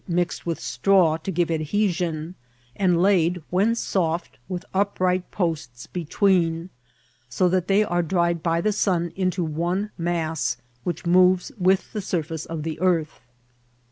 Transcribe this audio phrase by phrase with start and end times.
[0.09, 2.33] daj mixed with straw to give adheBion^
[2.75, 6.71] and laid wfaea ■oft| with upright posts between,
[7.29, 11.99] so that they are dried by the sun into one mass, which moves with the
[11.99, 13.19] sorfieioe of the earth.